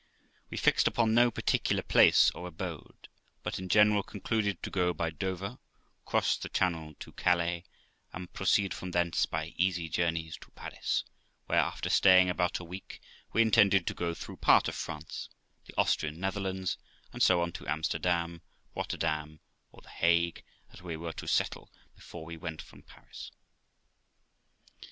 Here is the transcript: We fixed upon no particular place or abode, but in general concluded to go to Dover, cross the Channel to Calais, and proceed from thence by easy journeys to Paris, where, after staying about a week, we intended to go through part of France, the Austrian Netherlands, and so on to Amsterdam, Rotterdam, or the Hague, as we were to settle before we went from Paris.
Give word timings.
We 0.49 0.57
fixed 0.57 0.87
upon 0.87 1.13
no 1.13 1.29
particular 1.29 1.83
place 1.83 2.31
or 2.31 2.47
abode, 2.47 3.07
but 3.43 3.59
in 3.59 3.69
general 3.69 4.01
concluded 4.01 4.63
to 4.63 4.71
go 4.71 4.91
to 4.93 5.11
Dover, 5.11 5.59
cross 6.05 6.37
the 6.37 6.49
Channel 6.49 6.95
to 7.01 7.11
Calais, 7.11 7.65
and 8.11 8.33
proceed 8.33 8.73
from 8.73 8.89
thence 8.89 9.27
by 9.27 9.53
easy 9.57 9.89
journeys 9.89 10.37
to 10.37 10.49
Paris, 10.53 11.03
where, 11.45 11.59
after 11.59 11.87
staying 11.87 12.31
about 12.31 12.57
a 12.57 12.63
week, 12.63 12.99
we 13.31 13.43
intended 13.43 13.85
to 13.85 13.93
go 13.93 14.15
through 14.15 14.37
part 14.37 14.67
of 14.67 14.73
France, 14.73 15.29
the 15.67 15.75
Austrian 15.77 16.19
Netherlands, 16.19 16.79
and 17.13 17.21
so 17.21 17.39
on 17.43 17.51
to 17.51 17.67
Amsterdam, 17.67 18.41
Rotterdam, 18.75 19.39
or 19.71 19.81
the 19.83 19.89
Hague, 19.89 20.43
as 20.71 20.81
we 20.81 20.97
were 20.97 21.13
to 21.13 21.27
settle 21.27 21.71
before 21.95 22.25
we 22.25 22.37
went 22.37 22.59
from 22.63 22.81
Paris. 22.81 23.29